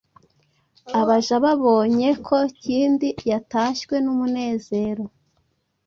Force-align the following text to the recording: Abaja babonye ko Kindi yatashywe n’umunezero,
Abaja 0.99 1.35
babonye 1.45 2.09
ko 2.27 2.37
Kindi 2.61 3.07
yatashywe 3.29 3.95
n’umunezero, 4.05 5.03